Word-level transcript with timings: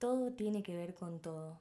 Todo 0.00 0.32
tiene 0.32 0.62
que 0.62 0.74
ver 0.74 0.94
con 0.94 1.20
todo. 1.20 1.58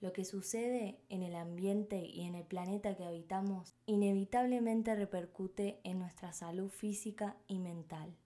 Lo 0.00 0.12
que 0.12 0.24
sucede 0.24 0.98
en 1.08 1.22
el 1.22 1.36
ambiente 1.36 2.00
y 2.06 2.22
en 2.22 2.34
el 2.34 2.44
planeta 2.44 2.96
que 2.96 3.04
habitamos 3.04 3.76
inevitablemente 3.86 4.96
repercute 4.96 5.78
en 5.84 6.00
nuestra 6.00 6.32
salud 6.32 6.70
física 6.70 7.36
y 7.46 7.60
mental. 7.60 8.16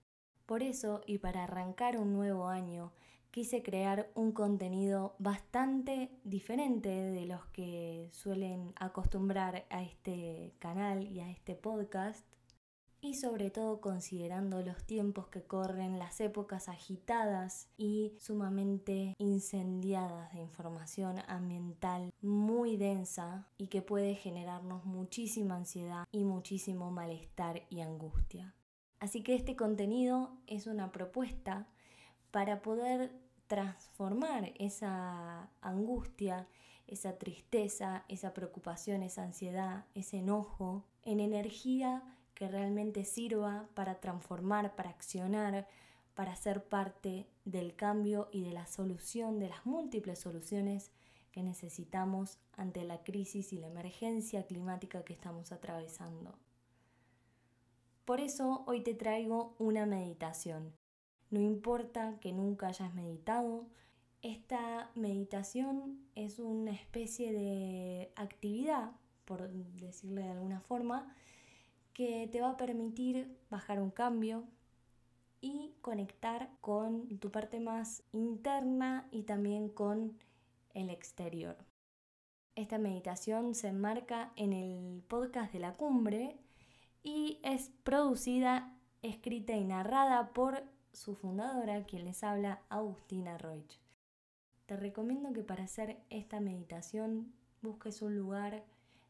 Por 0.47 0.63
eso, 0.63 1.01
y 1.05 1.19
para 1.19 1.43
arrancar 1.43 1.99
un 1.99 2.13
nuevo 2.13 2.47
año, 2.47 2.93
quise 3.33 3.63
crear 3.63 4.11
un 4.13 4.31
contenido 4.31 5.15
bastante 5.17 6.11
diferente 6.23 6.89
de 6.89 7.25
los 7.25 7.43
que 7.47 8.07
suelen 8.11 8.73
acostumbrar 8.75 9.65
a 9.71 9.81
este 9.81 10.53
canal 10.59 11.11
y 11.11 11.19
a 11.19 11.31
este 11.31 11.55
podcast 11.55 12.23
y 13.01 13.15
sobre 13.15 13.49
todo 13.49 13.81
considerando 13.81 14.61
los 14.61 14.83
tiempos 14.85 15.29
que 15.29 15.41
corren, 15.41 15.97
las 15.97 16.21
épocas 16.21 16.69
agitadas 16.69 17.69
y 17.75 18.13
sumamente 18.19 19.15
incendiadas 19.17 20.31
de 20.33 20.39
información 20.39 21.15
ambiental 21.27 22.13
muy 22.21 22.77
densa 22.77 23.47
y 23.57 23.65
que 23.65 23.81
puede 23.81 24.13
generarnos 24.13 24.85
muchísima 24.85 25.55
ansiedad 25.55 26.05
y 26.11 26.23
muchísimo 26.23 26.91
malestar 26.91 27.63
y 27.71 27.81
angustia. 27.81 28.53
Así 28.99 29.23
que 29.23 29.33
este 29.33 29.55
contenido 29.55 30.37
es 30.45 30.67
una 30.67 30.91
propuesta 30.91 31.67
para 32.33 32.63
poder 32.63 33.11
transformar 33.45 34.53
esa 34.55 35.51
angustia, 35.61 36.47
esa 36.87 37.19
tristeza, 37.19 38.05
esa 38.09 38.33
preocupación, 38.33 39.03
esa 39.03 39.21
ansiedad, 39.21 39.85
ese 39.93 40.17
enojo 40.17 40.83
en 41.03 41.19
energía 41.19 42.01
que 42.33 42.47
realmente 42.47 43.05
sirva 43.05 43.69
para 43.75 43.99
transformar, 43.99 44.75
para 44.75 44.89
accionar, 44.89 45.67
para 46.15 46.35
ser 46.35 46.63
parte 46.63 47.27
del 47.45 47.75
cambio 47.75 48.29
y 48.31 48.41
de 48.41 48.51
la 48.51 48.65
solución, 48.65 49.37
de 49.37 49.49
las 49.49 49.67
múltiples 49.67 50.17
soluciones 50.17 50.91
que 51.31 51.43
necesitamos 51.43 52.39
ante 52.57 52.83
la 52.83 53.03
crisis 53.03 53.53
y 53.53 53.59
la 53.59 53.67
emergencia 53.67 54.47
climática 54.47 55.03
que 55.03 55.13
estamos 55.13 55.51
atravesando. 55.51 56.39
Por 58.05 58.21
eso 58.21 58.63
hoy 58.65 58.81
te 58.81 58.95
traigo 58.95 59.55
una 59.59 59.85
meditación. 59.85 60.73
No 61.29 61.39
importa 61.39 62.19
que 62.19 62.31
nunca 62.31 62.67
hayas 62.67 62.93
meditado, 62.93 63.65
esta 64.21 64.89
meditación 64.95 65.99
es 66.15 66.39
una 66.39 66.71
especie 66.71 67.33
de 67.33 68.13
actividad, 68.15 68.91
por 69.25 69.49
decirle 69.49 70.23
de 70.23 70.29
alguna 70.29 70.61
forma, 70.61 71.13
que 71.93 72.29
te 72.31 72.41
va 72.41 72.51
a 72.51 72.57
permitir 72.57 73.37
bajar 73.49 73.81
un 73.81 73.91
cambio 73.91 74.45
y 75.41 75.75
conectar 75.81 76.49
con 76.61 77.19
tu 77.19 77.31
parte 77.31 77.59
más 77.59 78.03
interna 78.13 79.09
y 79.11 79.23
también 79.23 79.67
con 79.67 80.17
el 80.73 80.89
exterior. 80.89 81.57
Esta 82.55 82.77
meditación 82.77 83.55
se 83.55 83.67
enmarca 83.67 84.31
en 84.35 84.53
el 84.53 85.03
podcast 85.07 85.51
de 85.51 85.59
la 85.59 85.75
cumbre 85.75 86.37
y 87.03 87.39
es 87.43 87.71
producida, 87.83 88.73
escrita 89.01 89.53
y 89.53 89.65
narrada 89.65 90.29
por 90.33 90.63
su 90.93 91.15
fundadora, 91.15 91.83
quien 91.85 92.05
les 92.05 92.23
habla, 92.23 92.61
Agustina 92.69 93.37
Roig. 93.37 93.65
Te 94.65 94.77
recomiendo 94.77 95.33
que 95.33 95.43
para 95.43 95.63
hacer 95.63 95.99
esta 96.09 96.39
meditación 96.39 97.33
busques 97.61 98.01
un 98.01 98.15
lugar 98.15 98.63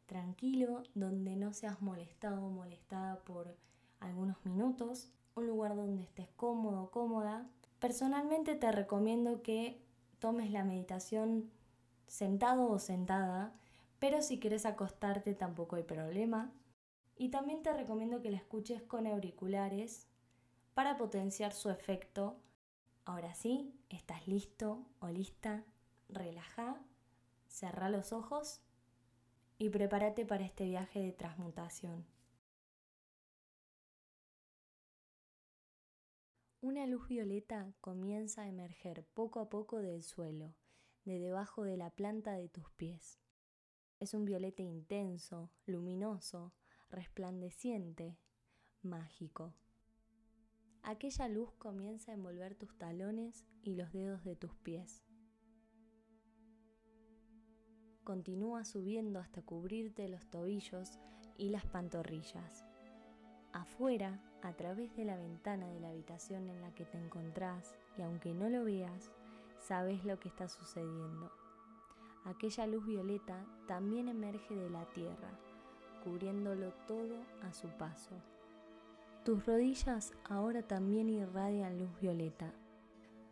tranquilo, 0.05 0.83
donde 0.95 1.35
no 1.35 1.53
seas 1.53 1.81
molestado 1.81 2.45
o 2.45 2.49
molestada 2.49 3.19
por 3.19 3.55
algunos 3.99 4.43
minutos, 4.45 5.11
un 5.35 5.47
lugar 5.47 5.75
donde 5.75 6.03
estés 6.03 6.29
cómodo 6.35 6.83
o 6.83 6.91
cómoda. 6.91 7.47
Personalmente 7.79 8.55
te 8.55 8.71
recomiendo 8.71 9.41
que 9.41 9.81
tomes 10.19 10.51
la 10.51 10.63
meditación 10.63 11.51
sentado 12.07 12.69
o 12.69 12.79
sentada, 12.79 13.53
pero 13.99 14.21
si 14.21 14.39
quieres 14.39 14.65
acostarte 14.65 15.33
tampoco 15.33 15.75
hay 15.75 15.83
problema. 15.83 16.51
Y 17.15 17.29
también 17.29 17.61
te 17.61 17.73
recomiendo 17.73 18.21
que 18.21 18.31
la 18.31 18.37
escuches 18.37 18.81
con 18.81 19.05
auriculares 19.05 20.07
para 20.73 20.97
potenciar 20.97 21.53
su 21.53 21.69
efecto. 21.69 22.39
Ahora 23.05 23.33
sí, 23.33 23.79
estás 23.89 24.27
listo 24.27 24.85
o 24.99 25.07
lista, 25.09 25.63
relaja, 26.09 26.81
cerra 27.47 27.89
los 27.89 28.13
ojos 28.13 28.61
y 29.57 29.69
prepárate 29.69 30.25
para 30.25 30.45
este 30.45 30.65
viaje 30.65 30.99
de 30.99 31.11
transmutación. 31.11 32.05
Una 36.61 36.87
luz 36.87 37.09
violeta 37.09 37.73
comienza 37.81 38.43
a 38.43 38.47
emerger 38.47 39.05
poco 39.13 39.41
a 39.41 39.49
poco 39.49 39.79
del 39.79 40.01
suelo, 40.01 40.55
de 41.03 41.19
debajo 41.19 41.63
de 41.63 41.75
la 41.75 41.89
planta 41.89 42.33
de 42.33 42.47
tus 42.47 42.71
pies. 42.71 43.19
Es 43.99 44.13
un 44.13 44.23
violeta 44.23 44.63
intenso, 44.63 45.51
luminoso, 45.65 46.53
resplandeciente, 46.89 48.17
mágico. 48.81 49.53
Aquella 50.85 51.29
luz 51.29 51.53
comienza 51.53 52.11
a 52.11 52.15
envolver 52.15 52.55
tus 52.55 52.77
talones 52.77 53.45
y 53.61 53.75
los 53.75 53.93
dedos 53.93 54.25
de 54.25 54.35
tus 54.35 54.53
pies. 54.57 55.01
Continúa 58.03 58.65
subiendo 58.65 59.19
hasta 59.19 59.41
cubrirte 59.41 60.09
los 60.09 60.29
tobillos 60.29 60.99
y 61.37 61.51
las 61.51 61.65
pantorrillas. 61.65 62.65
Afuera, 63.53 64.21
a 64.41 64.51
través 64.57 64.93
de 64.97 65.05
la 65.05 65.15
ventana 65.15 65.69
de 65.69 65.79
la 65.79 65.87
habitación 65.87 66.49
en 66.49 66.59
la 66.59 66.75
que 66.75 66.83
te 66.83 66.97
encontrás, 66.97 67.73
y 67.97 68.01
aunque 68.01 68.33
no 68.33 68.49
lo 68.49 68.65
veas, 68.65 69.09
sabes 69.59 70.03
lo 70.03 70.19
que 70.19 70.27
está 70.27 70.49
sucediendo. 70.49 71.31
Aquella 72.25 72.67
luz 72.67 72.85
violeta 72.85 73.45
también 73.67 74.09
emerge 74.09 74.53
de 74.53 74.69
la 74.69 74.85
tierra, 74.91 75.39
cubriéndolo 76.03 76.73
todo 76.87 77.23
a 77.41 77.53
su 77.53 77.69
paso. 77.69 78.32
Tus 79.23 79.45
rodillas 79.45 80.11
ahora 80.25 80.63
también 80.63 81.07
irradian 81.07 81.79
luz 81.79 81.97
violeta, 82.01 82.51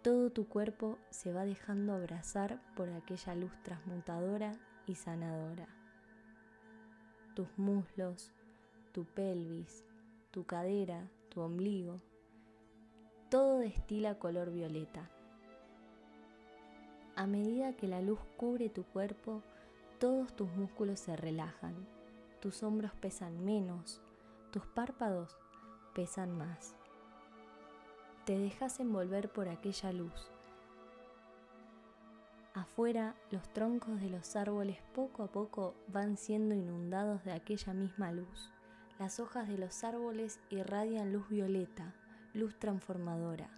todo 0.01 0.29
tu 0.29 0.47
cuerpo 0.47 0.97
se 1.09 1.33
va 1.33 1.43
dejando 1.43 1.93
abrazar 1.93 2.61
por 2.77 2.87
aquella 2.89 3.35
luz 3.35 3.51
transmutadora 3.61 4.53
y 4.87 4.95
sanadora. 4.95 5.67
Tus 7.35 7.49
muslos, 7.57 8.31
tu 8.93 9.03
pelvis, 9.03 9.83
tu 10.31 10.45
cadera, 10.45 11.09
tu 11.27 11.41
ombligo, 11.41 11.99
todo 13.29 13.59
destila 13.59 14.17
color 14.17 14.49
violeta. 14.49 15.09
A 17.17 17.27
medida 17.27 17.75
que 17.75 17.89
la 17.89 18.01
luz 18.01 18.19
cubre 18.37 18.69
tu 18.69 18.83
cuerpo, 18.83 19.43
todos 19.99 20.33
tus 20.37 20.49
músculos 20.55 21.01
se 21.01 21.17
relajan, 21.17 21.75
tus 22.39 22.63
hombros 22.63 22.93
pesan 22.93 23.43
menos, 23.43 24.01
tus 24.51 24.65
párpados 24.65 25.37
pesan 25.93 26.37
más 26.37 26.75
te 28.25 28.37
dejas 28.37 28.79
envolver 28.79 29.29
por 29.29 29.49
aquella 29.49 29.91
luz. 29.91 30.31
Afuera, 32.53 33.15
los 33.31 33.51
troncos 33.51 33.99
de 33.99 34.09
los 34.09 34.35
árboles 34.35 34.77
poco 34.93 35.23
a 35.23 35.27
poco 35.27 35.73
van 35.87 36.17
siendo 36.17 36.53
inundados 36.53 37.23
de 37.23 37.31
aquella 37.31 37.73
misma 37.73 38.11
luz. 38.11 38.51
Las 38.99 39.19
hojas 39.19 39.47
de 39.47 39.57
los 39.57 39.83
árboles 39.83 40.39
irradian 40.49 41.11
luz 41.11 41.27
violeta, 41.29 41.95
luz 42.33 42.57
transformadora. 42.59 43.49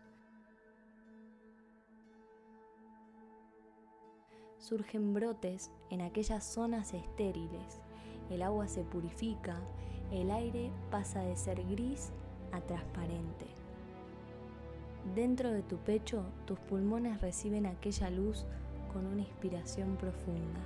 Surgen 4.59 5.13
brotes 5.13 5.71
en 5.89 6.01
aquellas 6.01 6.45
zonas 6.45 6.93
estériles. 6.93 7.81
El 8.29 8.41
agua 8.41 8.67
se 8.67 8.83
purifica, 8.83 9.59
el 10.11 10.31
aire 10.31 10.71
pasa 10.89 11.21
de 11.21 11.35
ser 11.35 11.63
gris 11.67 12.13
transparente. 12.61 13.45
Dentro 15.15 15.51
de 15.51 15.61
tu 15.61 15.77
pecho, 15.77 16.23
tus 16.45 16.57
pulmones 16.59 17.21
reciben 17.21 17.65
aquella 17.65 18.09
luz 18.09 18.45
con 18.93 19.05
una 19.05 19.21
inspiración 19.21 19.97
profunda. 19.97 20.61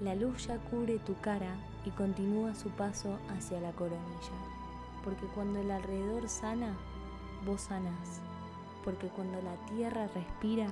La 0.00 0.14
luz 0.14 0.46
ya 0.46 0.58
cubre 0.70 0.98
tu 0.98 1.14
cara 1.20 1.54
y 1.84 1.90
continúa 1.90 2.54
su 2.54 2.70
paso 2.70 3.18
hacia 3.28 3.60
la 3.60 3.72
coronilla, 3.72 4.32
porque 5.04 5.26
cuando 5.34 5.60
el 5.60 5.70
alrededor 5.70 6.28
sana, 6.28 6.74
vos 7.44 7.60
sanás, 7.62 8.20
porque 8.84 9.08
cuando 9.08 9.40
la 9.42 9.54
tierra 9.66 10.08
respira, 10.14 10.66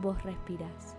vos 0.00 0.22
respirás. 0.22 0.94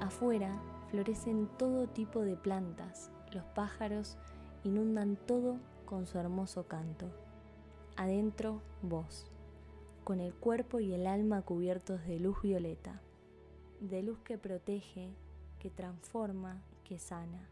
Afuera 0.00 0.52
florecen 0.90 1.48
todo 1.58 1.86
tipo 1.86 2.20
de 2.20 2.36
plantas, 2.36 3.10
los 3.32 3.44
pájaros 3.54 4.18
inundan 4.62 5.16
todo 5.16 5.56
con 5.86 6.06
su 6.06 6.18
hermoso 6.18 6.68
canto. 6.68 7.21
Adentro, 7.96 8.60
vos 8.82 9.26
con 10.04 10.20
el 10.20 10.34
cuerpo 10.34 10.80
y 10.80 10.92
el 10.94 11.06
alma 11.06 11.42
cubiertos 11.42 12.04
de 12.06 12.18
luz 12.18 12.40
violeta, 12.42 13.00
de 13.80 14.02
luz 14.02 14.18
que 14.24 14.36
protege, 14.38 15.10
que 15.58 15.70
transforma, 15.70 16.62
que 16.84 16.98
sana. 16.98 17.48